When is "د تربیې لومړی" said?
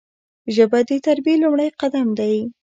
0.89-1.69